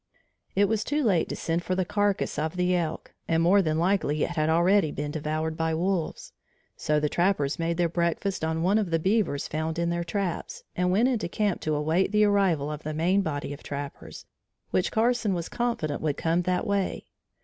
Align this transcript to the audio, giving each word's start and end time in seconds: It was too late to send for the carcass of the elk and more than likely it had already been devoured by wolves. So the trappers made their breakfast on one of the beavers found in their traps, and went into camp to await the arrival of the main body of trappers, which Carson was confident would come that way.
It 0.55 0.65
was 0.67 0.83
too 0.83 1.03
late 1.03 1.29
to 1.29 1.35
send 1.35 1.63
for 1.63 1.75
the 1.75 1.85
carcass 1.85 2.39
of 2.39 2.55
the 2.55 2.75
elk 2.75 3.13
and 3.27 3.43
more 3.43 3.61
than 3.61 3.77
likely 3.77 4.23
it 4.23 4.31
had 4.31 4.49
already 4.49 4.89
been 4.91 5.11
devoured 5.11 5.55
by 5.55 5.75
wolves. 5.75 6.33
So 6.75 6.99
the 6.99 7.07
trappers 7.07 7.59
made 7.59 7.77
their 7.77 7.87
breakfast 7.87 8.43
on 8.43 8.63
one 8.63 8.79
of 8.79 8.89
the 8.89 8.97
beavers 8.97 9.47
found 9.47 9.77
in 9.77 9.91
their 9.91 10.03
traps, 10.03 10.63
and 10.75 10.91
went 10.91 11.07
into 11.07 11.29
camp 11.29 11.61
to 11.61 11.75
await 11.75 12.11
the 12.11 12.23
arrival 12.23 12.71
of 12.71 12.81
the 12.81 12.95
main 12.95 13.21
body 13.21 13.53
of 13.53 13.61
trappers, 13.61 14.25
which 14.71 14.91
Carson 14.91 15.35
was 15.35 15.49
confident 15.49 16.01
would 16.01 16.17
come 16.17 16.41
that 16.41 16.65
way. 16.65 17.05